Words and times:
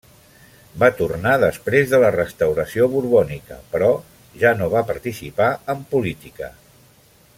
Va 0.83 0.87
tornar 1.01 1.33
després 1.43 1.91
de 1.91 1.99
la 2.03 2.09
restauració 2.15 2.87
borbònica 2.95 3.59
però 3.75 3.91
ja 4.45 4.55
nova 4.63 4.83
participar 4.89 5.51
en 5.75 5.85
política. 5.93 6.51